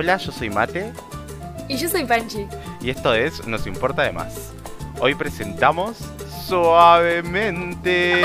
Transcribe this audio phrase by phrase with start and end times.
[0.00, 0.94] Hola, yo soy Mate
[1.68, 2.46] Y yo soy Panchi.
[2.80, 4.50] y esto es Nos Importa de Más.
[4.98, 5.98] Hoy presentamos
[6.46, 8.22] Suavemente.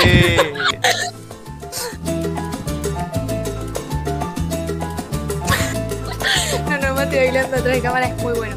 [6.66, 8.56] No, no, Mate bailando atrás de cámara es muy bueno.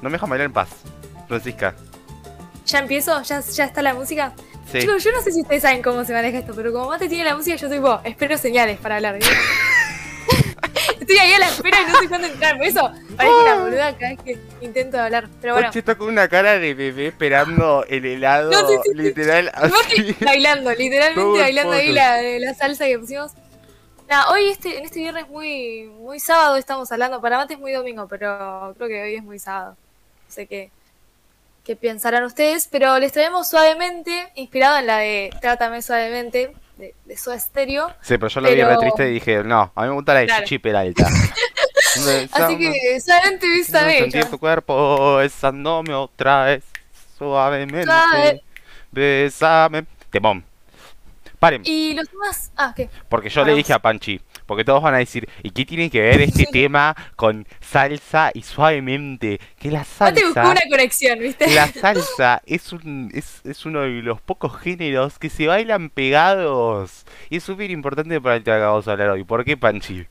[0.00, 0.68] No me dejan bailar en paz,
[1.26, 1.74] Francisca.
[2.66, 3.20] ¿Ya empiezo?
[3.22, 4.32] ¿Ya, ya está la música?
[4.70, 4.78] Sí.
[4.78, 7.24] Chicos, yo no sé si ustedes saben cómo se maneja esto, pero como Mate tiene
[7.24, 8.00] la música, yo soy vos.
[8.04, 9.20] Espero señales para hablar.
[9.20, 9.28] ¿sí?
[11.14, 12.56] Estoy ahí a la espera y no sé cuándo entrar.
[12.56, 15.28] Por eso parezco una boluda cada vez que intento hablar.
[15.40, 18.94] Pero bueno, Oye, está con una cara de bebé esperando el helado, No, sí, sí,
[18.94, 20.16] literal, así.
[20.20, 23.32] bailando, literalmente bailando ahí la, la salsa que pusimos.
[24.08, 27.20] Nada, hoy este, en este viernes muy, muy sábado estamos hablando.
[27.20, 29.76] Para Mate es muy domingo, pero creo que hoy es muy sábado.
[30.26, 30.70] No sé qué,
[31.64, 37.16] qué pensarán ustedes, pero les traemos suavemente, inspirado en la de Trátame suavemente, de, de
[37.16, 37.88] Soda Stereo.
[38.02, 40.14] Sí, pero yo lo vi Pero- re triste y dije, no, a mí me gusta
[40.14, 40.44] la de Claro.
[40.44, 41.06] Chichi Peralta.
[42.32, 44.30] Así que suavemente vista Sentir bella.
[44.30, 46.64] tu cuerpo besándome otra vez,
[47.16, 47.84] suavemente.
[47.84, 48.42] Suave.
[48.90, 49.84] Besame.
[50.10, 50.44] Temón.
[51.38, 52.50] Paren, Y los demás.
[52.56, 52.88] Ah, ¿qué?
[53.08, 53.56] porque yo le Vamos.
[53.58, 56.94] dije a Panchi, porque todos van a decir, ¿y qué tiene que ver este tema
[57.16, 59.40] con salsa y suavemente?
[59.58, 61.48] Que la Mate buscó salsa, una conexión, ¿viste?
[61.54, 67.04] la salsa es, un, es, es uno de los pocos géneros que se bailan pegados.
[67.30, 69.24] Y es súper importante para el tema que vamos a hablar hoy.
[69.24, 70.06] ¿Por qué, Panchi?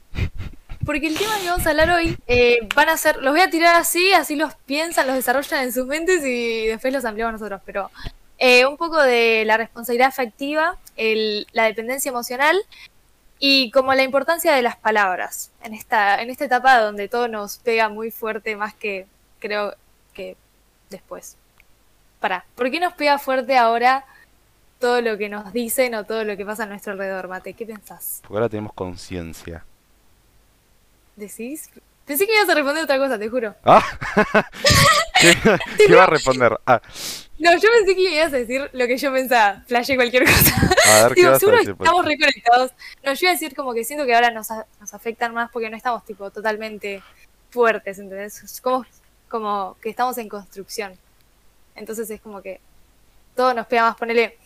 [0.86, 3.50] Porque el tema que vamos a hablar hoy eh, van a ser, los voy a
[3.50, 7.62] tirar así, así los piensan, los desarrollan en sus mentes y después los ampliamos nosotros.
[7.66, 7.90] Pero
[8.38, 12.58] eh, un poco de la responsabilidad afectiva, el- la dependencia emocional
[13.40, 17.58] y como la importancia de las palabras en esta, en esta etapa donde todo nos
[17.58, 19.08] pega muy fuerte, más que
[19.40, 19.76] creo
[20.14, 20.38] que
[20.90, 21.36] después.
[22.20, 24.06] Para, ¿por qué nos pega fuerte ahora
[24.80, 27.54] todo lo que nos dicen o todo lo que pasa a nuestro alrededor, Mate?
[27.54, 28.20] ¿Qué pensás?
[28.22, 29.66] Porque ahora tenemos conciencia.
[31.16, 31.70] ¿Decís?
[32.06, 33.56] Pensé que ibas a responder otra cosa, te juro.
[33.66, 33.84] Ah,
[35.22, 35.36] ¿Qué,
[35.88, 36.58] qué va a responder?
[36.66, 36.82] Ah,
[37.40, 39.64] No, yo pensé que ibas a decir lo que yo pensaba.
[39.68, 40.54] Flashé cualquier cosa.
[40.88, 41.76] a ver qué Digo, vas a seguro decir.
[41.76, 41.88] pues.
[41.88, 42.72] estamos reconectados.
[43.04, 45.50] No, yo iba a decir como que siento que ahora nos, a- nos afectan más
[45.52, 47.02] porque no estamos tipo totalmente
[47.52, 48.44] fuertes, ¿entendés?
[48.44, 48.86] Es como,
[49.30, 50.98] como que estamos en construcción.
[51.76, 52.60] Entonces es como que
[53.36, 53.96] todo nos pega más.
[53.96, 54.38] Ponele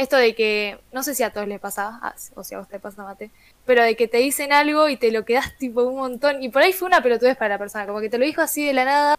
[0.00, 2.68] esto de que, no sé si a todos les pasa, ah, o si a vos
[2.68, 3.30] te pasa, Mate,
[3.66, 6.42] pero de que te dicen algo y te lo quedas tipo un montón.
[6.42, 8.64] Y por ahí fue una pelotudez para la persona, como que te lo dijo así
[8.64, 9.16] de la nada,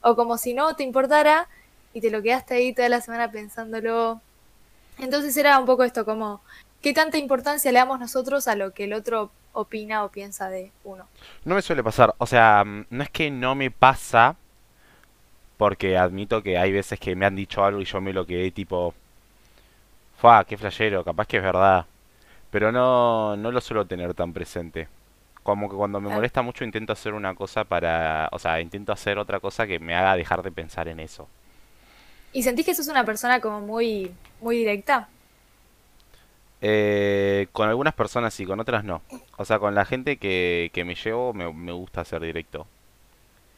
[0.00, 1.46] o como si no te importara,
[1.92, 4.22] y te lo quedaste ahí toda la semana pensándolo.
[4.98, 6.40] Entonces era un poco esto, como,
[6.80, 10.72] ¿qué tanta importancia le damos nosotros a lo que el otro opina o piensa de
[10.84, 11.06] uno?
[11.44, 14.36] No me suele pasar, o sea, mm, no es que no me pasa,
[15.58, 18.50] porque admito que hay veces que me han dicho algo y yo me lo quedé
[18.50, 18.94] tipo,
[20.24, 20.44] ¡fua!
[20.44, 21.04] ¡Qué flashero!
[21.04, 21.86] Capaz que es verdad.
[22.50, 24.88] Pero no, no lo suelo tener tan presente.
[25.42, 26.10] Como que cuando me Claro.
[26.10, 29.94] molesta mucho intento hacer una cosa para, o sea, intento hacer otra cosa que me
[29.96, 31.30] haga dejar de pensar en eso.
[32.32, 35.08] ¿Y sentís que sos una persona como muy, muy directa?
[36.60, 39.02] Eh, con algunas personas sí, con otras no.
[39.36, 42.66] O sea, con la gente que, que me llevo me, me gusta ser directo.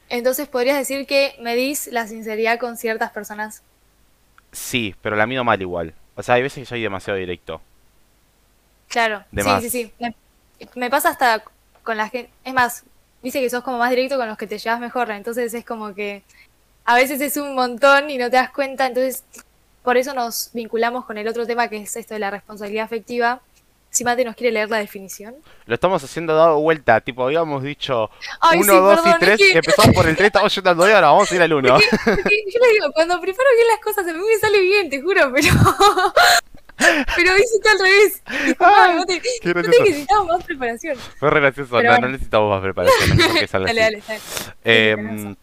[0.09, 3.63] Entonces podrías decir que medís la sinceridad con ciertas personas.
[4.53, 5.95] Sí, pero la mido mal igual.
[6.17, 7.61] O sea, hay veces que soy demasiado directo.
[8.89, 9.63] Claro, De sí, más.
[9.63, 9.93] sí, sí.
[9.99, 10.15] Me,
[10.75, 11.43] me pasa hasta
[11.83, 12.31] con la gente.
[12.45, 12.85] Es más,
[13.23, 15.11] dice que sos como más directo con los que te llevas mejor.
[15.11, 16.23] Entonces es como que
[16.85, 18.87] a veces es un montón y no te das cuenta.
[18.87, 19.25] Entonces,
[19.83, 23.41] por eso nos vinculamos con el otro tema que es esto de la responsabilidad afectiva.
[23.97, 25.35] Si Mate nos quiere leer la definición.
[25.67, 29.19] Lo estamos haciendo dado vuelta, tipo, habíamos dicho Ay, 1, sí, 2 perdón, y es
[29.21, 31.43] 3, que- empezamos por el 3, estamos yendo al 2 y ahora vamos a ir
[31.43, 31.69] al 1.
[31.75, 34.91] Porque- porque yo les digo, cuando preparo bien las cosas, a mí me sale bien,
[34.91, 35.49] te juro, pero.
[37.17, 38.23] pero hiciste al revés.
[38.97, 39.23] No te,
[39.55, 40.97] no necesitamos más preparación.
[41.19, 41.99] Fue gracioso, no, bueno.
[42.01, 43.19] no necesitamos más preparación,
[43.65, 44.03] Dale, dale.
[44.65, 45.39] Eh, Sí, razón.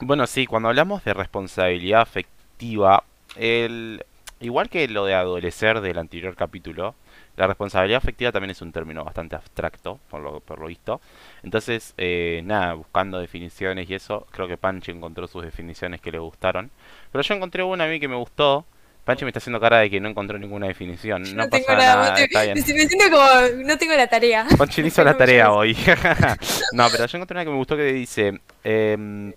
[0.00, 3.02] bueno, sí, cuando hablamos de responsabilidad afectiva,
[3.36, 4.04] el,
[4.40, 6.94] igual que lo de adolecer del anterior capítulo,
[7.36, 11.00] la responsabilidad afectiva también es un término bastante abstracto, por lo, por lo visto.
[11.42, 16.18] Entonces, eh, nada, buscando definiciones y eso, creo que Panchi encontró sus definiciones que le
[16.18, 16.70] gustaron.
[17.10, 18.66] Pero yo encontré una a mí que me gustó.
[19.04, 21.22] Panchi me está haciendo cara de que no encontró ninguna definición.
[21.22, 22.24] No, no pasa tengo nada, nada, Mate.
[22.24, 22.54] está bien.
[22.56, 23.64] Me siento como.
[23.64, 24.46] No tengo la tarea.
[24.56, 25.74] Panchi hizo la tarea hoy.
[26.72, 29.32] no, pero yo encontré una que me gustó que dice: em,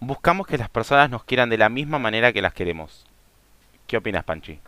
[0.00, 3.04] Buscamos que las personas nos quieran de la misma manera que las queremos.
[3.86, 4.58] ¿Qué opinas, Panchi?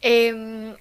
[0.00, 0.74] Em,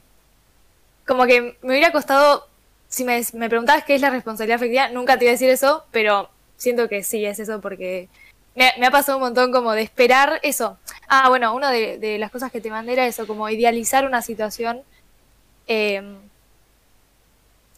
[1.06, 2.48] como que me hubiera costado.
[2.88, 6.30] Si me, preguntabas qué es la responsabilidad afectiva, nunca te iba a decir eso, pero
[6.58, 8.10] siento que sí es eso porque
[8.56, 10.78] me, ha pasado un montón como de esperar eso.
[11.08, 14.24] Ah, bueno, una de, de las cosas que te mandé era eso, como idealizar una
[14.24, 14.82] situación
[15.68, 16.18] em,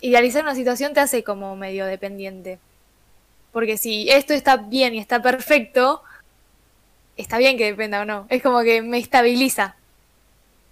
[0.02, 2.60] idealizar una situación te hace como medio dependiente.
[3.52, 6.02] Porque si esto está bien y está perfecto,
[7.18, 8.26] está bien que dependa o no.
[8.30, 9.76] Es como que me estabiliza.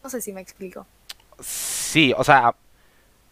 [0.03, 0.85] No sé si me explico.
[1.39, 2.53] Sí, o sea,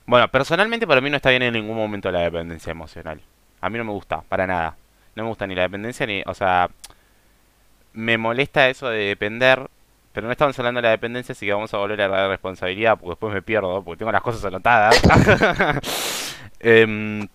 [0.06, 3.22] bueno, personalmente para mí no está bien en ningún momento la dependencia emocional.
[3.62, 4.76] A mí no me gusta, para nada.
[5.16, 6.70] No me gusta ni la dependencia ni, o sea,
[7.94, 9.68] me molesta eso de depender,
[10.14, 12.98] pero no estamos hablando de la dependencia, así que vamos a volver a la responsabilidad,
[12.98, 15.02] porque después me pierdo, porque tengo las cosas anotadas.
[16.60, 17.28] Em,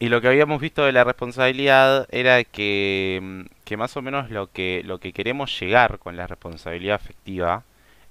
[0.00, 4.50] y lo que habíamos visto de la responsabilidad era que, que más o menos lo
[4.50, 7.62] que, lo que queremos llegar con la responsabilidad afectiva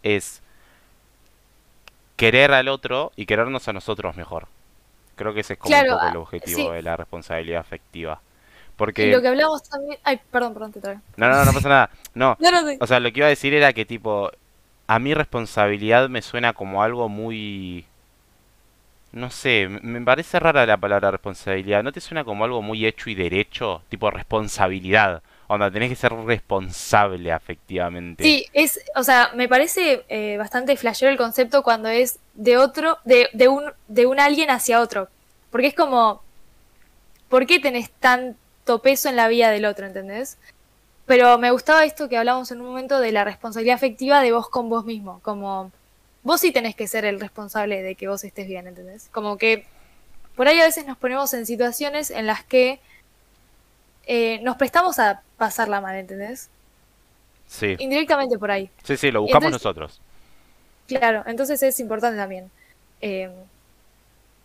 [0.04, 0.42] es
[2.16, 4.48] querer al otro y querernos a nosotros mejor.
[5.16, 6.70] Creo que ese es como Claro, un poco el ah, objetivo sí.
[6.70, 8.22] de la responsabilidad afectiva.
[8.22, 9.12] Y Porque...
[9.12, 10.00] lo que hablamos también...
[10.04, 11.02] Ay, perdón, perdón, te traigo.
[11.16, 11.90] No, no, no pasa nada.
[12.14, 14.32] No, No, o sea, lo que iba a decir era que tipo,
[14.88, 17.86] a mí responsabilidad me suena como algo muy...
[19.12, 21.84] No sé, me parece rara la palabra responsabilidad.
[21.84, 23.84] ¿No te suena como algo muy hecho y derecho?
[23.90, 25.22] Tipo responsabilidad.
[25.54, 28.24] Onda, tenés que ser responsable afectivamente.
[28.24, 32.98] Sí, es, o sea, me parece eh, bastante flashero el concepto cuando es de otro,
[33.06, 35.10] de, de un, de un alguien hacia otro.
[35.52, 36.24] Porque es como,
[37.30, 40.38] ¿por qué tenés tanto peso en la vida del otro, ¿entendés?
[41.06, 44.50] Pero me gustaba esto que hablamos en un momento de la responsabilidad afectiva de vos
[44.50, 45.20] con vos mismo.
[45.22, 45.72] Como,
[46.24, 49.10] vos sí tenés que ser el responsable de que vos estés bien, ¿entendés?
[49.12, 49.66] Como que
[50.36, 52.80] por ahí a veces nos ponemos en situaciones en las que
[54.06, 56.50] eh, nos prestamos a pasarla mal, ¿entendés?
[57.48, 58.70] Sí, Indirectamente por ahí.
[58.84, 60.02] sí, sí, lo buscamos Entonces- nosotros.
[60.88, 62.52] Claro, entonces es importante también
[63.02, 63.30] eh,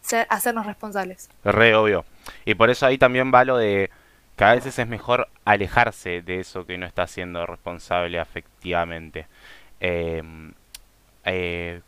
[0.02, 1.28] ser- hacernos responsables.
[1.44, 2.04] Re obvio.
[2.44, 3.90] Y por eso ahí también va lo de
[4.36, 9.26] que a veces es mejor alejarse de eso que no está siendo responsable afectivamente.
[9.80, 10.52] Em,
[11.24, 11.80] eh,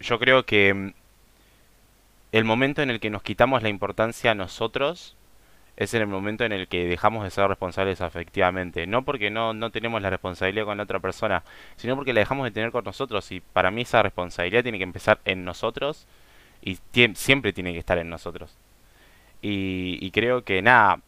[0.00, 0.92] yo creo que
[2.32, 5.16] el momento en el que nos quitamos la importancia a nosotros
[5.76, 8.86] es en el momento en el que dejamos de ser responsables afectivamente.
[8.86, 11.42] No porque no, no tenemos la responsabilidad con la otra persona,
[11.76, 13.30] sino porque la dejamos de tener con nosotros.
[13.32, 16.06] Y para mí esa responsabilidad tiene que empezar en nosotros
[16.62, 16.78] y
[17.14, 18.56] siempre tiene que estar en nosotros.
[19.42, 21.00] Y, y creo que nada,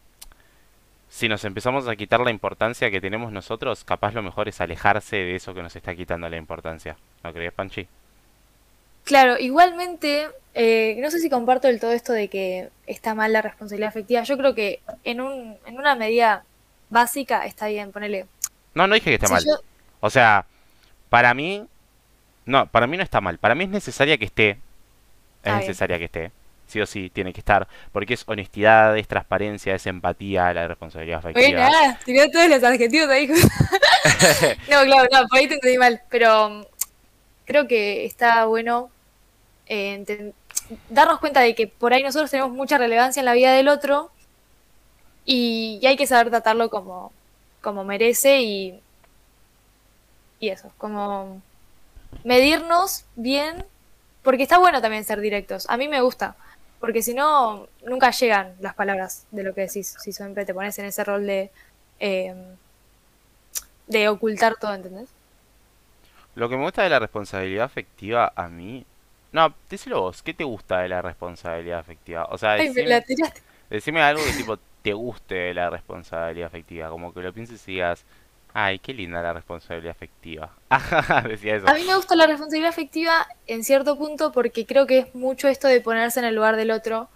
[1.09, 5.17] si nos empezamos a quitar la importancia que tenemos nosotros, capaz lo mejor es alejarse
[5.17, 6.95] de eso que nos está quitando la importancia.
[7.23, 7.87] ¿No crees, Panchi?
[9.09, 13.41] Claro, igualmente, eh, no sé si comparto del todo esto de que está mal la
[13.41, 14.21] responsabilidad afectiva.
[14.21, 16.43] Yo creo que en un, en una medida
[16.91, 18.27] básica está bien, ponele.
[18.75, 19.43] No, no dije que esté Si mal.
[19.43, 19.53] yo,
[19.99, 20.45] O sea,
[21.09, 21.65] para mí,
[22.45, 23.39] no, para mí no está mal.
[23.39, 24.49] Para mí es necesaria que esté.
[24.51, 24.57] Es
[25.43, 25.59] Ah, bien.
[25.61, 26.31] necesaria que esté.
[26.67, 27.67] Sí o sí, tiene que estar.
[27.91, 31.61] Porque es honestidad, es transparencia, es empatía, la responsabilidad Oye, afectiva.
[31.67, 33.27] nada, tiró todos los adjetivos ahí.
[34.69, 35.99] No, claro, no, por ahí te entendí mal.
[36.09, 36.63] Pero mm,
[37.45, 38.91] creo que está bueno
[39.69, 40.33] eh,
[40.89, 44.11] darnos cuenta de que por ahí nosotros tenemos mucha relevancia en la vida del otro
[45.25, 47.13] y, y hay que saber tratarlo como,
[47.61, 48.81] como merece y,
[50.39, 51.41] y eso, como
[52.23, 53.63] medirnos bien,
[54.23, 55.69] porque está bueno también ser directos.
[55.69, 56.35] A mí me gusta,
[56.79, 60.77] porque si no, nunca llegan las palabras de lo que decís, si siempre te pones
[60.79, 61.51] en ese rol de,
[61.99, 62.33] eh,
[63.85, 65.09] de ocultar todo, ¿entendés?
[66.33, 68.85] Lo que me gusta de la responsabilidad afectiva a mí...
[69.31, 72.25] No, díselo vos, ¿qué te gusta de la responsabilidad afectiva?
[72.31, 73.41] O sea, Ay, me la decime, tiraste.
[73.69, 77.73] decime algo que tipo te guste de la responsabilidad afectiva, como que lo pienses y
[77.73, 78.05] digas,
[78.53, 80.57] ay, qué linda la responsabilidad afectiva.
[80.69, 81.67] Ajá, decía eso.
[81.67, 85.47] A mí me gusta la responsabilidad afectiva en cierto punto porque creo que es mucho
[85.47, 87.09] esto de ponerse en el lugar del otro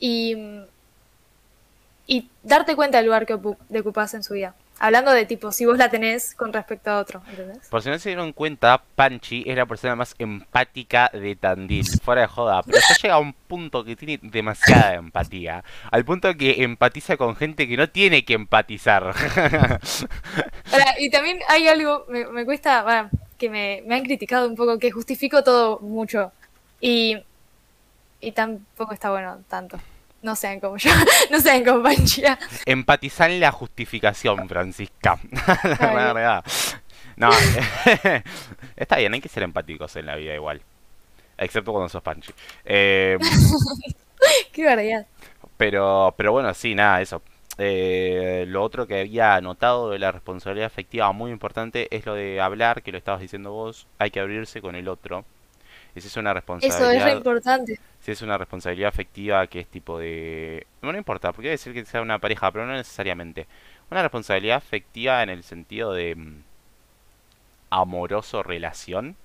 [0.00, 0.36] y,
[2.06, 4.54] y darte cuenta del lugar que ocu- de ocupás en su vida.
[4.78, 7.68] Hablando de tipo, si vos la tenés con respecto a otro, ¿entendés?
[7.68, 12.22] Por si no se dieron cuenta, Panchi es la persona más empática de Tandil, fuera
[12.22, 16.64] de joda, pero ya llega a un punto que tiene demasiada empatía, al punto que
[16.64, 19.04] empatiza con gente que no tiene que empatizar.
[20.72, 24.56] Ahora, y también hay algo, me, me cuesta, bueno, que me, me han criticado un
[24.56, 26.32] poco, que justifico todo mucho
[26.80, 27.22] y,
[28.20, 29.78] y tampoco está bueno tanto.
[30.22, 30.90] No sean como yo,
[31.30, 32.38] no sean como Panchia.
[32.64, 35.18] Empatizar en la justificación, Francisca.
[35.80, 36.44] La verdad.
[37.16, 37.28] No,
[38.76, 40.62] está bien, hay que ser empáticos en la vida igual.
[41.36, 42.32] Excepto cuando sos Panchi.
[42.64, 43.18] Eh,
[44.52, 45.06] Qué barbaridad.
[45.56, 47.22] Pero, pero bueno, sí, nada, eso.
[47.58, 52.40] Eh, lo otro que había notado de la responsabilidad afectiva muy importante es lo de
[52.40, 55.24] hablar, que lo estabas diciendo vos, hay que abrirse con el otro.
[55.94, 57.78] Esa es una Eso es responsabilidad, importante.
[58.00, 60.66] si es una responsabilidad afectiva que es tipo de...
[60.80, 63.46] No, no importa, porque debe decir que sea una pareja, pero no necesariamente.
[63.90, 66.42] Una responsabilidad afectiva en el sentido de mm,
[67.70, 69.16] amoroso relación.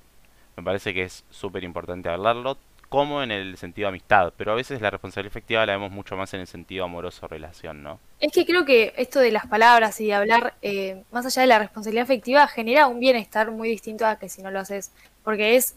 [0.56, 2.58] Me parece que es súper importante hablarlo
[2.90, 6.34] como en el sentido amistad, pero a veces la responsabilidad efectiva la vemos mucho más
[6.34, 8.00] en el sentido amoroso relación, ¿no?
[8.20, 11.48] Es que creo que esto de las palabras y de hablar, eh, más allá de
[11.50, 14.92] la responsabilidad afectiva, genera un bienestar muy distinto a que si no lo haces.
[15.24, 15.76] Porque es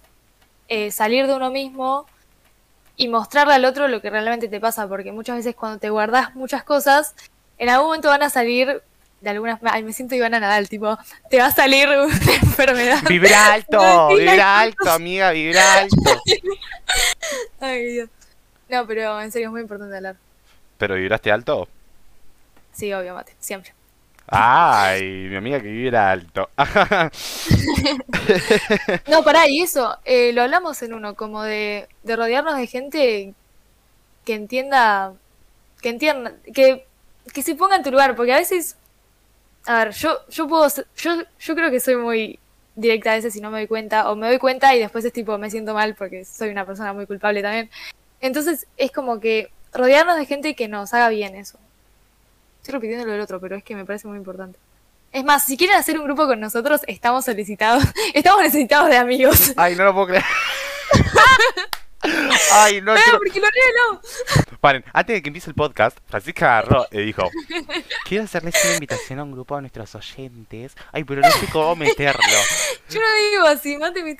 [0.71, 2.07] eh, salir de uno mismo
[2.97, 4.89] y mostrarle al otro lo que realmente te pasa.
[4.89, 7.15] Porque muchas veces cuando te guardas muchas cosas,
[7.59, 8.83] en algún momento van a salir
[9.21, 9.61] de algunas.
[9.65, 10.97] Ay, me siento Ivana Nadal, tipo,
[11.29, 13.03] te va a salir una enfermedad.
[13.09, 16.23] Vibra alto, vibra alto, amiga, vibra alto.
[17.61, 18.09] Ay, Dios.
[18.69, 20.17] No, pero en serio es muy importante hablar.
[20.79, 21.69] ¿Pero vibraste alto?
[22.73, 23.75] Sí, obvio, mate, siempre.
[24.33, 26.51] Ay, mi amiga que vibra alto.
[29.09, 33.35] No, pará, y eso, eh, lo hablamos en uno, como de, de rodearnos de gente
[34.25, 35.15] que entienda,
[35.83, 36.87] que entienda, que,
[37.35, 38.77] que se ponga en tu lugar, porque a veces,
[39.67, 42.39] a ver, yo, yo puedo, yo, yo creo que soy muy
[42.77, 45.13] directa a veces si no me doy cuenta, o me doy cuenta y después es
[45.13, 47.71] tipo, me siento mal porque soy una persona muy culpable también.
[48.21, 51.59] Entonces es como que rodearnos de gente que nos haga bien eso.
[52.61, 54.59] Estoy repitiendo lo del otro, pero es que me parece muy importante.
[55.13, 57.83] Es más, si quieren hacer un grupo con nosotros, estamos solicitados,
[58.15, 59.55] estamos necesitados de amigos.
[59.57, 60.25] Ay, no lo puedo creer.
[62.53, 63.19] Ay, no, Ah, quiero...
[63.19, 64.01] porque lo.
[64.61, 67.31] Paren, antes de que empiece el podcast, Francisca agarró y dijo,
[68.05, 70.77] quiero hacerles una invitación a un grupo de nuestros oyentes.
[70.93, 72.23] Ay, pero no sé cómo meterlo.
[72.91, 74.17] Yo no digo así, mate, me,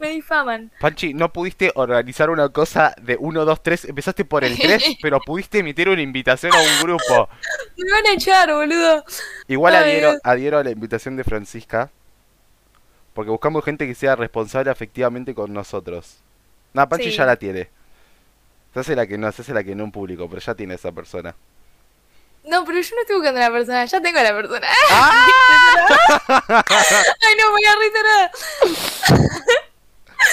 [0.00, 0.70] me, difaman.
[0.80, 3.84] Panchi, no pudiste organizar una cosa de 1, 2, 3.
[3.86, 7.28] Empezaste por el 3, pero pudiste emitir una invitación a un grupo.
[7.76, 9.04] Me van a echar, boludo.
[9.46, 11.90] Igual Ay, adhiero, adhiero a la invitación de Francisca.
[13.14, 16.18] Porque buscamos gente que sea responsable afectivamente con nosotros.
[16.72, 17.16] No, Panchi Sí.
[17.16, 17.68] ya la tiene.
[18.74, 20.74] Se hace la que no, se hace la que no en público, pero ya tiene
[20.74, 21.34] esa persona.
[22.44, 24.66] No, pero yo no estoy buscando a la persona, ya tengo a la persona.
[24.90, 25.26] ¡Ah!
[26.66, 28.30] Ay, no, voy a reiterar.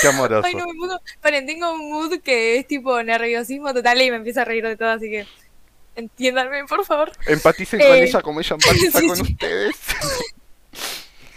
[0.02, 0.46] Qué amoroso.
[0.48, 1.00] Ay, no, me pongo.
[1.22, 4.78] Paren, tengo un mood que es tipo nerviosismo total y me empieza a reír de
[4.78, 5.26] todo, así que.
[5.96, 7.12] Entiéndanme, por favor.
[7.26, 9.22] Empaticen con Eh, ella como ella empatiza sí, con sí.
[9.24, 9.76] ustedes.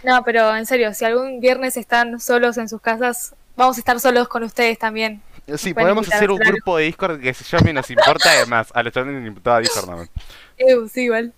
[0.05, 4.01] No, pero en serio, si algún viernes están solos en sus casas, vamos a estar
[4.01, 5.21] solos con ustedes también.
[5.57, 6.53] Sí, pueden podemos hacer un claro.
[6.55, 8.71] grupo de Discord que se llame Nos Importa además.
[8.75, 10.11] A los chavales les importaba Discord nada más.
[10.57, 11.33] Eh, sí, igual.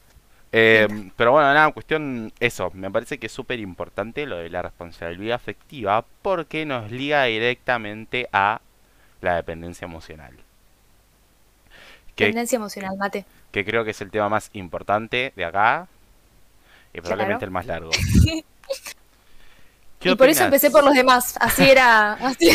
[0.53, 2.71] Eh, pero bueno, nada, cuestión eso.
[2.75, 8.29] Me parece que es súper importante lo de la responsabilidad afectiva porque nos liga directamente
[8.33, 8.61] a
[9.21, 10.33] la dependencia emocional.
[12.17, 13.25] Que, Tendencia emocional, mate.
[13.53, 15.87] que creo que es el tema más importante de acá
[16.93, 17.45] y probablemente Claro.
[17.47, 17.91] el más largo.
[20.01, 21.37] ¿Qué Y por eso empecé por los demás.
[21.39, 22.13] Así era.
[22.21, 22.51] Así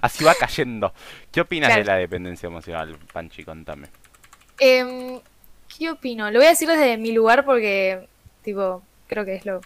[0.00, 0.92] Así va cayendo.
[1.30, 3.44] ¿Qué opinas de la dependencia emocional, Panchi?
[3.44, 3.88] Contame.
[4.58, 5.20] Em,
[5.76, 6.30] ¿Qué opino?
[6.30, 8.08] Lo voy a decir desde mi lugar porque,
[8.42, 9.60] tipo, creo que es lo,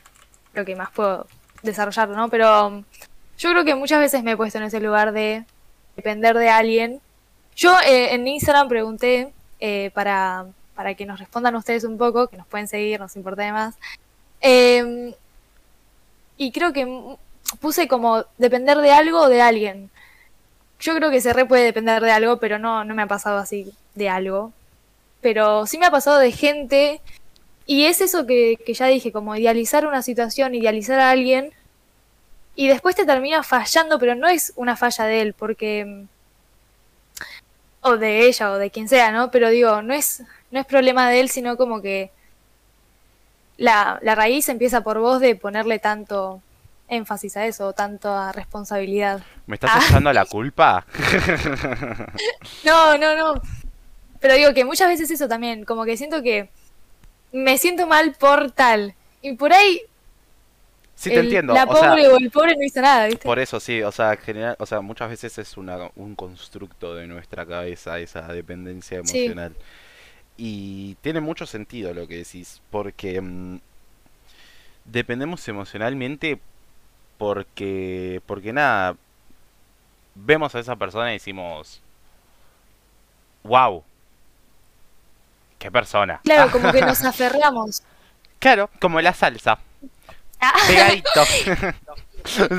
[0.55, 1.29] lo que más puedo
[1.63, 2.29] desarrollar, ¿no?
[2.29, 2.85] Pero um,
[3.39, 5.45] yo creo que muchas veces me he puesto en ese lugar de
[5.95, 7.01] depender de alguien.
[7.55, 12.37] Yo eh, en Instagram pregunté eh, para, para que nos respondan ustedes un poco, que
[12.37, 13.77] nos pueden seguir, nos importa de más.
[14.41, 15.13] Em,
[16.37, 17.17] y creo que
[17.61, 19.91] puse como depender de algo o de alguien.
[20.81, 23.39] Yo creo que se re puede depender de algo, pero no, no me ha pasado
[23.39, 24.53] así de algo.
[25.21, 27.01] Pero sí me ha pasado de gente.
[27.67, 31.53] Y es eso que, que ya dije, como idealizar una situación, idealizar a alguien.
[32.55, 36.05] Y después te termina fallando, pero no es una falla de él, porque.
[37.81, 39.31] O de ella, o de quien sea, ¿no?
[39.31, 42.11] Pero digo, no es, no es problema de él, sino como que.
[43.59, 46.43] La, la raíz empieza por vos de ponerle tanto
[46.89, 49.23] énfasis a eso, tanto a responsabilidad.
[49.47, 49.81] ¿Me estás Ah.
[49.89, 50.85] echando la culpa?
[52.65, 53.41] No, no, no.
[54.21, 56.49] Pero digo que muchas veces eso también, como que siento que
[57.33, 58.95] me siento mal por tal.
[59.23, 59.81] Y por ahí
[60.95, 61.53] Sí, te el- entiendo.
[61.55, 63.25] la o sea, pobre o el pobre no hizo nada, ¿viste?
[63.25, 67.07] Por eso sí, o sea, general, o sea, muchas veces es una, un constructo de
[67.07, 69.33] nuestra cabeza esa dependencia Sí.
[70.37, 73.59] Y tiene mucho sentido lo que decís, porque mm,
[74.85, 76.39] dependemos emocionalmente
[77.19, 78.97] porque, porque nada,
[80.15, 81.81] vemos a esa persona y decimos,
[83.45, 83.83] wow,
[85.59, 86.21] qué persona.
[86.25, 87.83] Claro, como que nos aferramos.
[88.39, 89.59] Claro, como la salsa,
[90.41, 91.25] Ah, pegadito,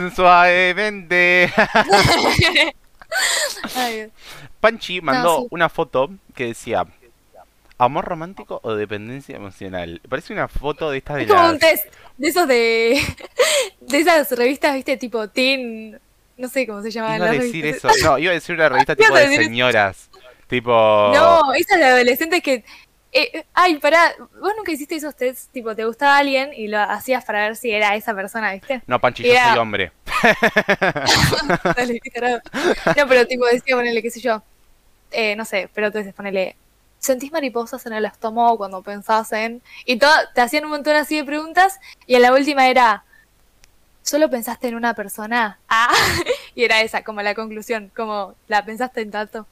[0.16, 1.54] suavemente.
[4.60, 5.48] Panchi mandó sí.
[5.52, 6.86] una foto que decía
[7.80, 10.02] ¿Amor romántico o dependencia emocional?
[10.10, 11.52] Parece una foto de estas de es como las...
[11.54, 11.86] un test
[12.18, 13.02] de esos de.
[13.82, 14.98] de esas revistas, ¿viste?
[14.98, 16.00] Tipo Teen.
[16.38, 17.96] No sé cómo se llaman Iba a decir revistas.
[17.96, 18.06] eso.
[18.12, 19.44] No, iba a decir una revista tipo de eso.
[19.44, 20.10] señoras.
[20.48, 20.72] Tipo...
[21.14, 22.64] No, esas de adolescentes que
[23.12, 27.24] Eh, ay, pará, vos nunca hiciste esos tests, tipo, te gustaba alguien y lo hacías
[27.26, 28.82] para ver si era esa persona, ¿viste?
[28.88, 29.92] No, Panchi, yo Era- soy hombre.
[31.76, 32.02] Dale.
[32.96, 34.42] No, pero tipo decía, ponele, qué sé yo.
[35.12, 36.56] Eh, no sé, pero dices, ponele.
[37.08, 39.62] ¿Sentís mariposas en el estómago cuando pensás en.?
[39.86, 41.80] Y todo, te hacían un montón así de preguntas.
[42.06, 43.04] Y en la última era.
[44.02, 45.58] ¿Solo pensaste en una persona?
[45.70, 45.94] Ah,
[46.56, 47.92] y era esa, como la conclusión.
[47.96, 49.48] Como, ¿la pensaste en tanto?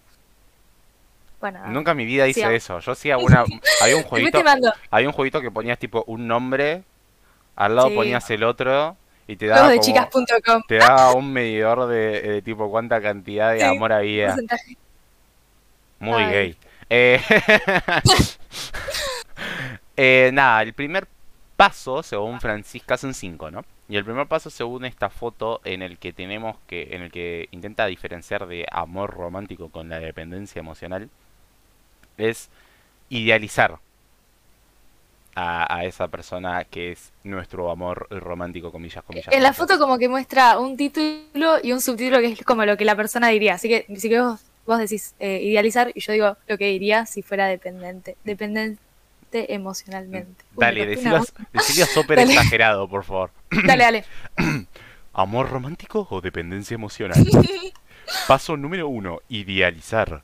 [1.40, 1.60] Bueno.
[1.68, 2.80] Nunca en mi vida hice Sí, eso.
[2.80, 3.46] Yo hacía una...
[3.82, 4.42] Había un jueguito...
[4.92, 6.84] Había un jueguito que ponías tipo un nombre,
[7.56, 7.96] al lado Sí.
[7.96, 8.98] ponías el otro
[9.28, 13.60] y te daba de como- te daba un medidor de, de tipo cuánta cantidad de
[13.60, 14.28] Sí, amor había.
[14.28, 14.78] porcentaje.
[16.00, 16.32] Muy Ay.
[16.34, 16.58] gay.
[16.90, 17.20] Eh,
[19.98, 21.08] eh, nada, el primer
[21.56, 23.64] paso, según Francisca, son cinco, ¿no?
[23.88, 27.48] Y el primer paso, según esta foto, en el que tenemos que, en el que
[27.52, 31.10] intenta diferenciar de amor romántico con la dependencia emocional,
[32.18, 32.50] es
[33.10, 33.78] idealizar
[35.36, 39.32] a, a esa persona que es nuestro amor romántico, comillas, comillas.
[39.32, 42.78] En la foto como que muestra un título y un subtítulo que es como lo
[42.78, 43.56] que la persona diría.
[43.56, 47.06] Así que, si que vos, vos decís eh, idealizar y yo digo lo que diría
[47.06, 48.18] si fuera dependiente.
[48.24, 48.80] Dependiente
[49.32, 50.44] emocionalmente.
[50.56, 51.24] Uy, Dale, decilo,
[51.88, 53.32] súper exagerado, por favor.
[53.66, 54.06] Dale, dale.
[55.14, 57.18] ¿Amor romántico o dependencia emocional?
[58.28, 60.22] Paso número uno, idealizar.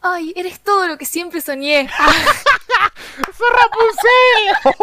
[0.00, 1.88] Ay, eres todo lo que siempre soñé.
[2.78, 2.92] Ah,
[3.32, 4.76] ¡Sos Rapunzel!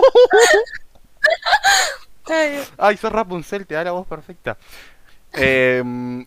[2.25, 4.57] ay, Ay, sos Rapunzel, te da la voz perfecta.
[5.33, 6.25] Em,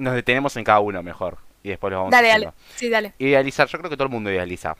[0.00, 1.38] nos detenemos en cada uno mejor.
[1.62, 2.50] Y después lo vamos dale, dale.
[2.76, 3.12] Sí, dale.
[3.18, 4.74] Idealizar, yo creo que todo el mundo idealiza.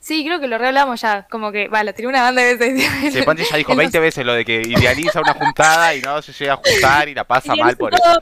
[0.00, 1.26] Sí, creo que lo rehablamos ya.
[1.30, 2.82] Como que, vale, tiré una banda de veces.
[3.12, 6.20] Sí, ya dijo En los- 20 veces lo de que idealiza una juntada y no
[6.20, 8.20] se llega a juntar y la pasa mal por eso.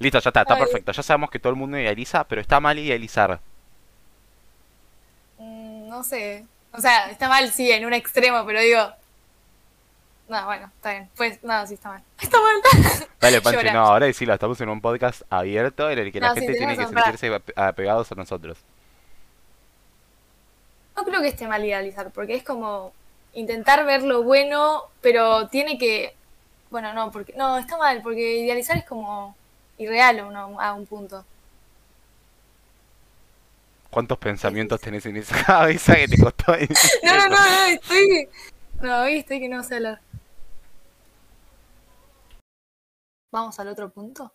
[0.00, 0.90] Listo, ya está, está perfecto.
[0.90, 3.38] Ya sabemos que todo el mundo idealiza, pero está mal idealizar.
[5.38, 6.44] Mm, No sé.
[6.72, 8.80] O sea, está mal, sí, en un extremo, pero digo.
[10.32, 11.10] No, bueno, está bien.
[11.14, 12.02] Pues, no, sí está mal.
[12.18, 12.54] Está mal.
[13.20, 13.72] Dale, Panchi, Llora.
[13.74, 16.56] no, ahora decilo, estamos en un podcast abierto en el que la No, sí, gente
[16.56, 18.56] tiene que razón, sentirse ap- apegados a nosotros.
[20.96, 22.94] No creo que esté mal idealizar, porque es como
[23.34, 26.14] intentar ver lo bueno, pero tiene que.
[26.70, 27.34] Bueno, no, porque.
[27.36, 29.36] No, está mal, porque idealizar es como
[29.76, 31.26] irreal a, uno- a un punto.
[33.90, 36.52] ¿Cuántos pensamientos tenés en esa cabeza que te costó
[37.02, 38.28] No, no, no, no, estoy.
[38.80, 40.00] No, hoy estoy que no sé hablar.
[43.32, 44.30] Vamos al otro punto.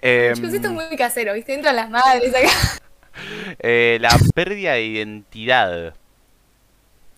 [0.00, 1.52] Em, Chicos, esto es muy casero, ¿viste?
[1.52, 2.80] Entran las madres acá.
[3.58, 5.94] eh, la pérdida de identidad.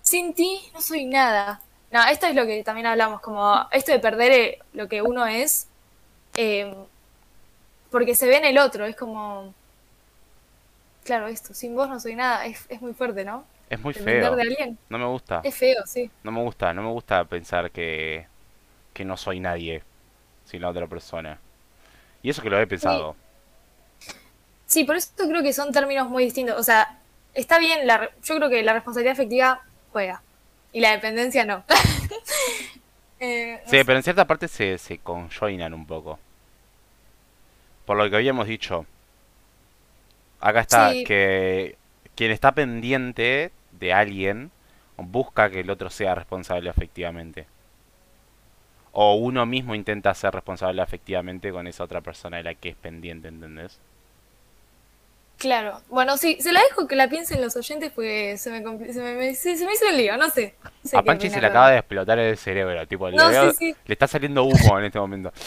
[0.01, 1.61] Sin ti no soy nada.
[1.91, 5.27] No, esto es lo que también hablamos, como esto de perder eh, lo que uno
[5.27, 5.67] es,
[6.35, 6.73] eh,
[7.91, 9.53] porque se ve en el otro, es como...
[11.03, 13.45] Claro, esto, sin vos no soy nada, es, es muy fuerte, ¿no?
[13.73, 14.35] Es muy feo.
[14.35, 14.75] de.
[14.89, 15.41] No me gusta.
[15.43, 16.09] Es feo, sí.
[16.23, 16.73] No me gusta.
[16.73, 18.27] No me gusta pensar que,
[18.93, 19.81] que no soy nadie
[20.45, 21.39] sin la otra persona.
[22.21, 23.15] Y eso que lo he pensado.
[24.65, 26.57] Sí, por eso creo que son términos muy distintos.
[26.59, 26.99] O sea,
[27.33, 30.21] está bien, la, yo creo que la responsabilidad afectiva juega
[30.71, 31.63] y la dependencia no.
[33.19, 33.85] Eh, no Sí, sé.
[33.85, 36.19] pero en cierta parte se, se conjoinan un poco.
[37.85, 38.85] Por lo que habíamos dicho.
[40.41, 41.05] Acá está Sí.
[41.05, 41.77] que
[42.15, 43.51] quien está pendiente
[43.83, 44.51] de alguien
[44.97, 47.45] busca que el otro sea responsable afectivamente.
[48.93, 52.75] O uno mismo intenta ser responsable afectivamente con esa otra persona de la que es
[52.75, 53.79] pendiente, ¿entendés?
[55.37, 55.81] Claro.
[55.89, 58.59] Bueno, sí, se la dejo que la piensen los oyentes porque se me,
[58.93, 60.55] se me, me- se, se me hizo el lío, no sé.
[60.83, 63.57] Sé A Panchi se le acaba de explotar el cerebro, tipo, le, No, veo- sí,
[63.73, 63.75] sí.
[63.85, 65.31] le está saliendo humo en este momento.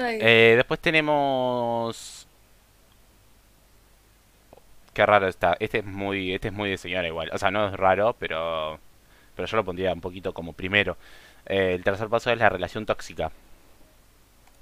[0.00, 2.17] Eh, después tenemos.
[4.98, 5.56] Qué raro está.
[5.60, 7.30] Este es muy, este es muy de señora igual.
[7.32, 8.80] O sea, no es raro, pero,
[9.36, 10.96] pero yo lo pondría un poquito como primero.
[11.46, 13.30] Eh, el tercer paso es la relación tóxica.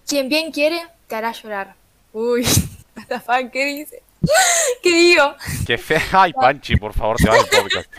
[0.07, 1.75] Quien bien quiere, te hará llorar.
[2.13, 2.45] Uy,
[3.25, 4.03] fuck, ¿qué dice?
[4.83, 5.35] ¿Qué digo?
[5.67, 6.03] Qué fea.
[6.13, 7.93] Ay, Panchi, por favor, te vas del podcast.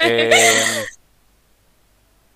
[0.00, 0.86] Eh,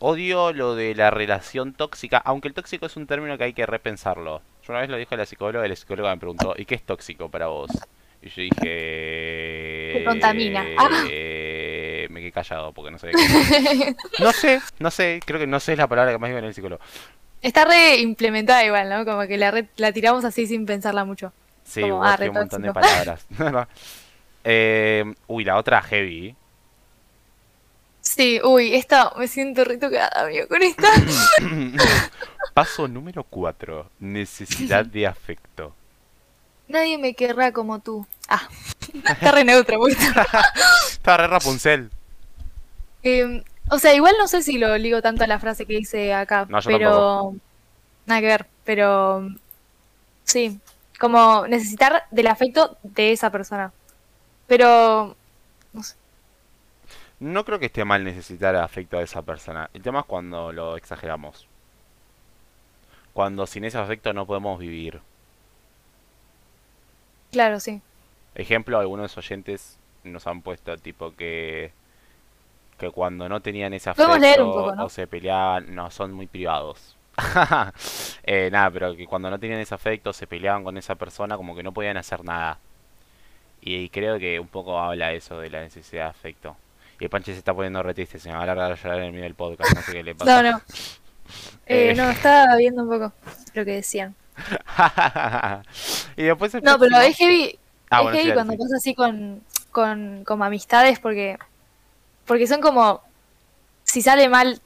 [0.00, 3.64] odio lo de la relación tóxica, aunque el tóxico es un término que hay que
[3.64, 4.42] repensarlo.
[4.66, 6.82] Yo una vez lo dijo la psicóloga y la psicóloga me preguntó, ¿y qué es
[6.82, 7.70] tóxico para vos?
[8.22, 8.61] Y yo dije...
[8.61, 10.64] Que contamina.
[10.79, 11.05] Ah.
[11.11, 13.11] eh, Me quedé callado porque no sé.
[14.20, 16.44] No sé, no sé, creo que no sé es la palabra que más iba en
[16.46, 16.83] el psicólogo.
[17.42, 19.05] Está re implementada igual, ¿no?
[19.05, 21.33] Como que la, re- la tiramos así sin pensarla mucho.
[21.64, 23.26] Sí, Como, ah, un montón de palabras.
[24.48, 26.37] Eh, uy, la otra heavy.
[28.00, 30.87] Sí, uy, esta me siento retocada, amigo, con esta.
[32.55, 33.90] Paso número 4.
[33.98, 35.74] Necesidad de afecto.
[36.68, 38.07] Nadie me querrá como tú.
[38.29, 38.48] Ah,
[39.05, 39.79] está re neutro.
[39.79, 39.94] porque-
[40.90, 41.90] Está re Rapunzel.
[43.02, 46.12] Eh, o sea, igual no sé si lo ligo tanto a la frase que dice
[46.14, 47.35] acá, No, yo pero
[48.07, 49.29] nada que ver, pero
[50.24, 50.59] sí,
[50.98, 53.72] como necesitar del afecto de esa persona.
[54.46, 55.16] Pero
[55.72, 55.94] no sé.
[57.18, 59.70] No creo que esté mal necesitar el afecto de esa persona.
[59.72, 61.46] El tema es cuando lo exageramos.
[63.12, 65.00] Cuando sin ese afecto no podemos vivir.
[67.37, 67.83] Claro, sí.
[68.35, 71.70] Ejemplo, algunos oyentes nos han puesto tipo que
[72.79, 74.85] que cuando no tenían un afecto ¿no?
[74.87, 76.96] o se peleaban, no, son muy privados.
[78.29, 81.55] Eh, nada, pero que cuando no tenían ese afecto se peleaban con esa persona como
[81.55, 82.59] que no podían hacer nada.
[83.61, 86.57] Y, creo que un poco habla eso de la necesidad de afecto.
[87.01, 89.05] Y Panche se está poniendo re triste, se me va a largar a llorar en
[89.05, 90.42] el medio del podcast, no sé qué le pasa.
[90.42, 90.61] No, no.
[91.66, 91.94] Eh, Eh.
[91.94, 93.12] no, estaba viendo un poco
[93.55, 94.14] lo que decían.
[96.16, 97.59] y después el No, pero es heavy,
[97.90, 98.59] Ah, es bueno, heavy cuando sí.
[98.59, 101.38] pasa así con, con amistades porque
[102.27, 103.03] porque son como
[103.85, 104.61] si sale mal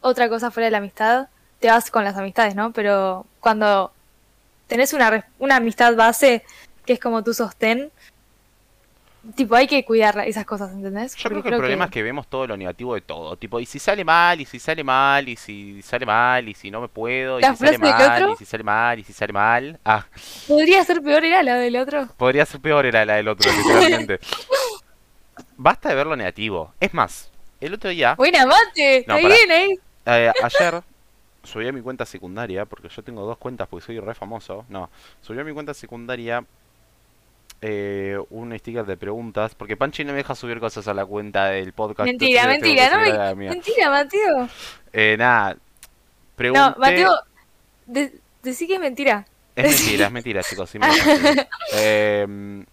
[0.00, 1.28] otra cosa fuera de la amistad,
[1.60, 2.72] te vas con las amistades, ¿no?
[2.72, 3.92] Pero cuando
[4.66, 6.44] tenés una una amistad base
[6.84, 7.90] que es como tu sostén,
[9.34, 11.14] tipo hay que cuidar esas cosas, ¿entendés?
[11.16, 13.36] Yo creo que el problema es que vemos todo lo negativo de todo.
[13.36, 16.70] Tipo, y si sale mal, y si sale mal, y si sale mal, y si
[16.70, 18.32] no me puedo, y ¿La si sale mal, otro?
[18.32, 19.78] y si sale mal, y si sale mal.
[19.84, 20.06] Ah,
[20.46, 22.08] podría ser peor era la del otro.
[22.16, 24.20] podría ser peor era la del otro, literalmente.
[25.56, 26.72] Basta de ver lo negativo.
[26.80, 27.30] Es más,
[27.60, 29.34] el otro día, Buena mate, No, está pará.
[29.34, 29.74] bien ahí.
[30.06, 30.82] eh, ayer,
[31.42, 34.64] subí a mi cuenta secundaria, porque yo tengo dos cuentas porque soy re famoso.
[34.68, 36.44] No, subí a mi cuenta secundaria
[37.62, 41.46] eh, un sticker de preguntas, porque Panchi no me deja subir cosas a la cuenta
[41.46, 42.06] del podcast.
[42.06, 43.48] Mentira, entonces mentira, no me-.
[43.50, 44.48] Mentira, Mateo.
[44.92, 45.56] Eh, nada,
[46.36, 46.60] pregunté...
[46.60, 47.14] No, Mateo,
[47.86, 49.26] de- decí que es mentira.
[49.56, 50.70] Es mentira, es mentira, chicos.
[50.70, 50.86] sí me.
[51.74, 52.64] Em,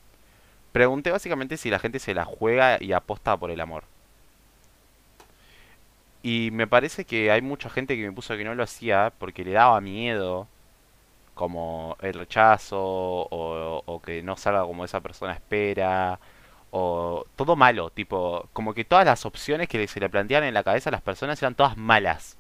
[0.71, 3.83] pregunté básicamente si la gente se la juega y aposta por el amor.
[6.23, 9.43] Y me parece que hay mucha gente que me puso que no lo hacía porque
[9.43, 10.47] le daba miedo,
[11.37, 16.19] como el rechazo, o, o que no salga como esa persona espera,
[16.71, 20.63] o todo malo, tipo, como que todas las opciones que se le planteaban en la
[20.63, 22.35] cabeza a las personas eran todas malas.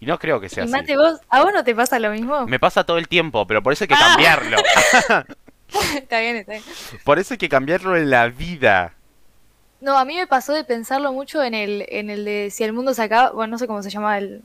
[0.00, 0.72] Y no creo que sea Y así.
[0.72, 2.44] Mate, vos, ¿a vos no te pasa lo mismo?
[2.48, 4.08] Me pasa todo el tiempo, pero por eso hay que Ah.
[4.08, 4.56] cambiarlo.
[5.94, 6.64] está bien, está bien.
[7.04, 8.94] Por eso hay que cambiarlo en la vida.
[9.80, 12.72] No, a mí me pasó de pensarlo mucho en el, en el de si el
[12.72, 14.42] mundo se acaba, bueno, no sé cómo se llama el,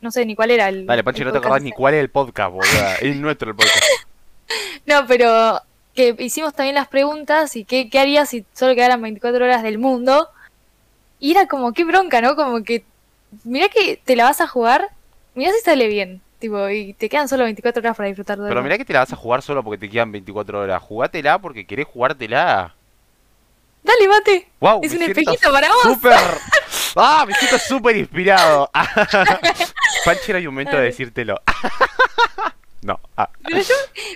[0.00, 0.86] no sé ni cuál era el.
[0.86, 2.70] Dale, Panchi, el no te acordás ni cuál es el podcast, boludo.
[3.00, 3.84] Es nuestro el podcast.
[4.86, 5.60] No, pero
[5.94, 9.78] que hicimos también las preguntas y qué, qué harías si solo quedaran 24 horas del
[9.78, 10.28] mundo.
[11.18, 12.34] Y era como, qué bronca, ¿no?
[12.34, 12.84] Como que,
[13.44, 14.88] mirá que te la vas a jugar,
[15.34, 18.62] mirá si sale bien, tipo, y te quedan solo 24 horas para disfrutar de Pero
[18.62, 20.82] mirá que te la vas a jugar solo porque te quedan 24 horas.
[20.82, 22.74] Jugátela porque querés jugártela.
[23.82, 24.48] Dale, mate.
[24.60, 25.82] Wow, Es un espejito para vos.
[25.82, 26.18] Súper.
[26.96, 28.70] Ah, me siento súper inspirado.
[30.04, 31.40] Panchi, era un momento de decírtelo.
[32.82, 32.98] No.
[33.14, 33.28] ah.
[33.44, 33.74] Pero yo,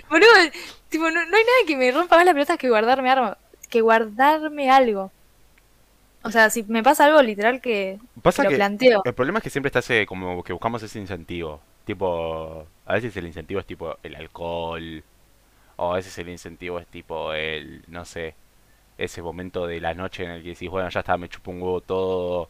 [0.09, 0.27] boludo,
[0.89, 3.37] tipo, no, no hay nada que me rompa más la pelota que guardarme arma,
[3.69, 5.11] que guardarme algo.
[6.23, 9.03] O sea, si me pasa algo literal que Pasa lo que planteo.
[9.05, 11.61] el problema es que siempre está ese, como que buscamos ese incentivo.
[11.85, 15.03] Tipo, a veces el incentivo es tipo el alcohol.
[15.75, 18.33] O a veces el incentivo es tipo el, no sé,
[18.97, 21.61] ese momento de la noche en el que decís, bueno, ya está, me chupo un
[21.61, 22.49] huevo todo.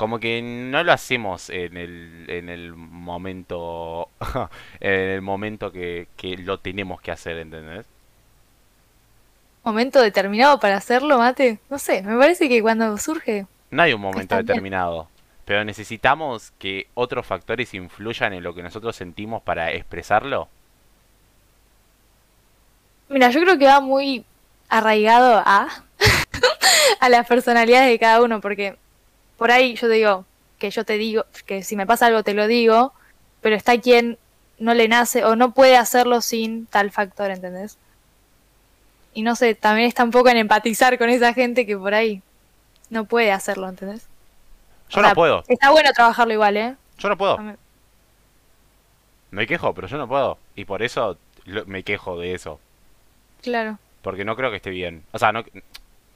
[0.00, 4.08] Como que no lo hacemos en el, en el momento,
[4.80, 7.84] en el momento que, que lo tenemos que hacer, ¿entendés?
[9.62, 11.58] Momento determinado para hacerlo, mate.
[11.68, 13.44] No sé, me parece que cuando surge.
[13.70, 14.46] No hay un momento bien.
[14.46, 15.10] determinado,
[15.44, 20.48] pero necesitamos que otros factores influyan en lo que nosotros sentimos para expresarlo.
[23.10, 24.24] Mira, yo creo que va muy
[24.70, 25.68] arraigado a.
[27.00, 28.76] a las personalidades de cada uno, porque
[29.40, 30.26] por ahí yo te digo,
[30.58, 32.92] que yo te digo, que si me pasa algo te lo digo,
[33.40, 34.18] pero está quien
[34.58, 37.78] no le nace o no puede hacerlo sin tal factor, ¿entendés?
[39.14, 42.20] Y no sé, también está un poco en empatizar con esa gente que por ahí
[42.90, 44.06] no puede hacerlo, ¿entendés?
[44.90, 46.76] Yo O no sea, puedo, Está bueno trabajarlo igual, ¿eh?
[46.98, 47.38] yo no puedo.
[49.30, 50.36] Me quejo, pero yo no puedo.
[50.54, 52.60] Y por eso lo- me quejo de eso.
[53.40, 53.78] Claro.
[54.02, 55.02] Porque no creo que esté bien.
[55.12, 55.42] O sea, no...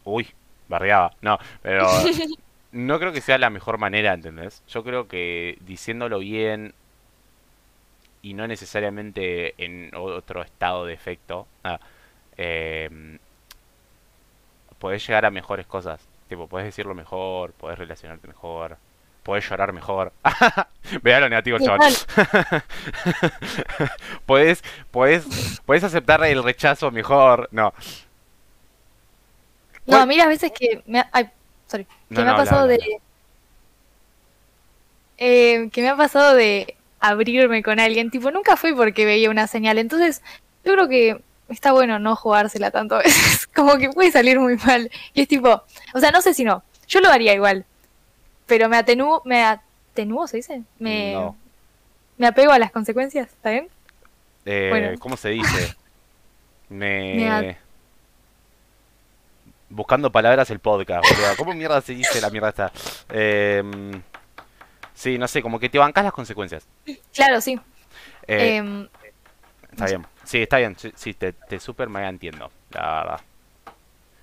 [0.04, 0.28] Uy,
[0.68, 1.12] barriaba.
[1.22, 1.88] No, pero...
[2.74, 4.62] No creo que sea la mejor manera, ¿entendés?
[4.68, 6.74] Yo creo que diciéndolo bien
[8.20, 11.78] y no necesariamente en otro estado de efecto, ah,
[12.36, 13.18] em,
[14.78, 16.00] podés llegar a mejores cosas.
[16.28, 18.76] Tipo, podés decirlo mejor, podés relacionarte mejor.
[19.22, 20.12] Podés llorar mejor.
[21.02, 21.92] Vea lo negativo, chaval.
[24.26, 27.48] Podés, podés, podés aceptar el rechazo mejor.
[27.52, 27.72] No.
[27.72, 27.72] No,
[29.86, 31.30] ¿Cuál- a mí las veces que me ha, ay,
[31.74, 32.80] sorry, que me no, ha pasado habla, de
[35.18, 39.46] eh, que me ha pasado de abrirme con alguien, tipo, nunca fue porque veía una
[39.46, 39.78] señal.
[39.78, 40.22] Entonces,
[40.64, 44.56] yo creo que está bueno no jugársela tanto a veces, como que puede salir muy
[44.56, 44.90] mal.
[45.12, 45.62] Y es tipo,
[45.94, 47.64] o sea, no sé si no, yo lo haría igual,
[48.46, 50.62] pero me atenúo, me atenúo, ¿se dice?
[50.78, 51.36] Me, No.
[52.18, 53.68] me apego a las consecuencias, ¿está bien?
[54.46, 54.98] Eh, Bueno.
[54.98, 55.74] ¿Cómo se dice?
[56.70, 57.58] Me...
[59.74, 61.36] Buscando palabras el podcast, boludo.
[61.36, 62.72] ¿Cómo mierda se dice la mierda esta?
[63.08, 63.60] Eh,
[64.94, 66.68] sí, no sé, como que te bancas las consecuencias.
[67.12, 67.60] Claro, sí.
[68.28, 68.88] Eh, Em,
[69.72, 70.06] Está bien.
[70.22, 70.76] Sí, está bien.
[70.94, 73.20] Sí, te, te super mega entiendo, la verdad.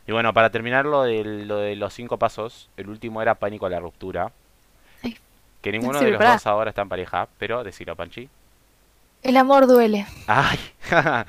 [0.07, 3.65] Y bueno, para terminar lo de, lo de los cinco pasos, el último era pánico
[3.65, 4.31] a la ruptura.
[5.03, 5.17] Ay.
[5.61, 8.29] Que ninguno de los dos ahora está en pareja, pero decilo, Panchi.
[9.23, 10.07] el amor duele.
[10.27, 10.57] Ay.
[10.91, 11.25] Eh,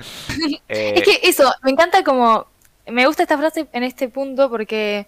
[0.95, 2.47] Es que eso, me encanta como.
[2.87, 5.07] Me gusta esta frase en este punto porque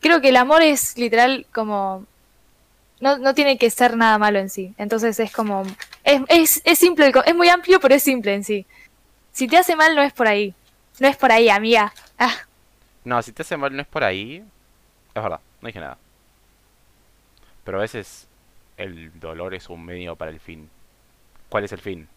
[0.00, 2.06] creo que el amor es literal como.
[3.00, 4.74] No, no tiene que ser nada malo en sí.
[4.78, 5.64] Entonces es como.
[6.04, 8.66] Es, es, es simple, el es muy amplio, pero es simple en sí.
[9.32, 10.54] Si te hace mal, no es por ahí.
[11.00, 11.92] No es por ahí, amiga.
[12.18, 12.34] Ah,
[13.04, 14.44] No, si te hace mal no es por ahí.
[15.14, 15.98] Es verdad, no dije nada.
[17.64, 18.28] Pero a veces
[18.76, 20.68] el dolor es un medio para el fin.
[21.48, 22.08] ¿Cuál es el fin?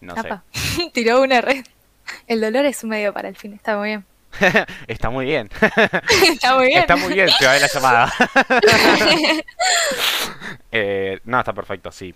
[0.00, 0.28] No sé.
[0.92, 1.64] Tiró una red.
[2.26, 3.54] El dolor es un medio para el fin.
[3.54, 4.04] Está muy bien.
[4.88, 5.50] Está muy bien.
[5.60, 6.80] Está muy bien.
[6.80, 8.12] Está muy bien, se va de la llamada.
[10.76, 12.12] Eh, no, está perfecto, sí.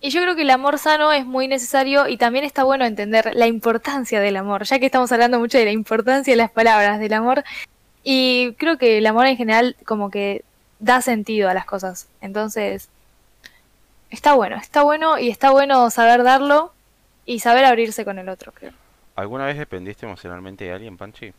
[0.00, 3.32] Y yo creo que el amor sano es muy necesario y también está bueno entender
[3.34, 6.98] la importancia del amor, ya que estamos hablando mucho de la importancia de las palabras
[6.98, 7.44] del amor.
[8.02, 10.44] Y creo que el amor en general como que
[10.78, 12.08] da sentido a las cosas.
[12.22, 12.88] Entonces,
[14.10, 16.72] está bueno, está bueno y está bueno saber darlo
[17.26, 18.72] y saber abrirse con el otro, creo.
[19.16, 21.32] ¿Alguna vez dependiste emocionalmente de alguien, Panchi?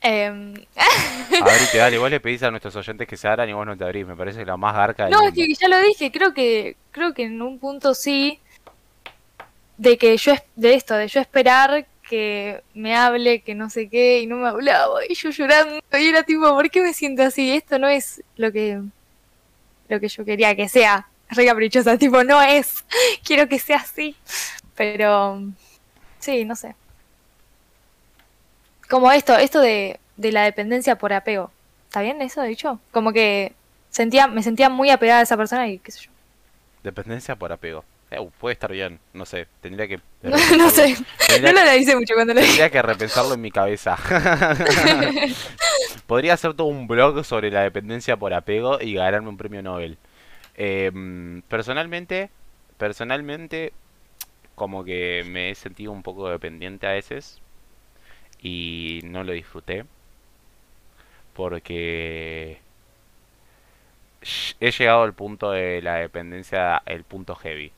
[0.00, 0.54] Em,
[1.40, 3.84] Abrite, dale, vos le pedís a nuestros oyentes que se abran y vos no te
[3.84, 4.06] abrís.
[4.06, 5.34] Me parece la más garca del no, es mundo.
[5.34, 8.40] que ya lo dije, creo que creo que en un punto sí
[9.76, 13.88] de que yo es- de esto, de yo esperar que me hable, que no sé
[13.90, 17.22] qué y no me hablaba y yo llorando y era tipo, ¿por qué me siento
[17.22, 17.50] así?
[17.52, 18.80] Esto no es lo que
[19.88, 21.07] lo que yo quería que sea.
[21.30, 22.84] Re caprichosa, tipo, no es.
[23.24, 24.16] Quiero que sea así.
[24.74, 25.42] Pero
[26.18, 26.74] sí, no sé.
[28.88, 31.50] Como esto, esto de, de la dependencia por apego.
[31.88, 32.80] ¿Está bien eso dicho?
[32.90, 33.52] Como que
[33.90, 36.10] sentía, me sentía muy apegada a esa persona y qué sé yo.
[36.82, 37.84] Dependencia por apego.
[38.10, 39.46] Eh, puede estar bien, no sé.
[39.60, 40.00] Tendría que.
[40.22, 40.96] No, no sé,
[41.28, 43.96] Tendría, no lo analicé mucho cuando lo tendría que repensarlo en mi cabeza.
[46.06, 49.96] Podría hacer todo un blog sobre la dependencia por apego y ganarme un premio Nobel.
[50.58, 52.30] Em, personalmente,
[52.78, 53.72] personalmente,
[54.56, 57.40] como que me he sentido un poco dependiente a veces
[58.42, 59.84] y no lo disfruté
[61.34, 62.58] porque
[64.60, 67.72] he llegado al punto de la dependencia, el punto heavy,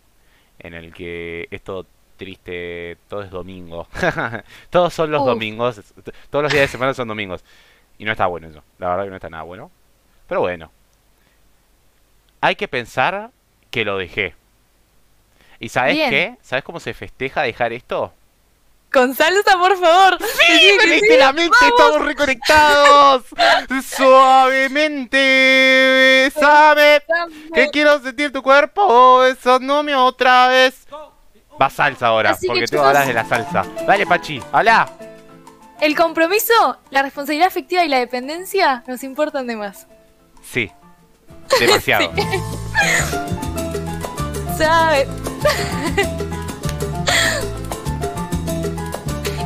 [0.58, 3.88] en el que es todo triste, todo es domingo.
[4.70, 5.26] Todos son los Uf.
[5.26, 5.94] domingos,
[6.30, 7.44] todos los días de semana son domingos.
[7.98, 9.70] Y no está bueno eso, la verdad que no está nada bueno.
[10.28, 10.70] Pero bueno,
[12.40, 13.30] hay que pensar
[13.70, 14.34] que lo dejé.
[15.58, 16.10] ¿Y sabes Bien.
[16.10, 16.36] qué?
[16.42, 18.12] ¿Sabes cómo se festeja dejar esto?
[18.92, 20.18] Con salsa, por favor.
[20.20, 21.56] Sí, ¡Conecte la mente!
[21.68, 23.24] ¡Estamos reconectados!
[23.84, 25.16] ¡Suavemente!
[26.34, 27.02] ¡Bésame!
[27.54, 29.20] ¡Que quiero sentir tu cuerpo!
[29.20, 30.86] ¡Besándome otra vez!
[31.60, 33.64] Va salsa ahora, Así que, porque tú chicos- hablas de la salsa.
[33.86, 34.88] Dale, Pachi, habla.
[35.80, 39.86] El compromiso, la responsabilidad afectiva y la dependencia nos importan de más.
[40.42, 40.70] Sí,
[41.58, 42.12] demasiado.
[44.56, 45.08] ¿Sabes?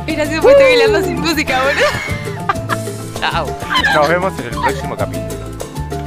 [0.07, 3.19] Es gracioso porque estoy bailando sin música, boludo.
[3.19, 3.47] Chao.
[3.95, 5.44] Nos vemos en el próximo capítulo.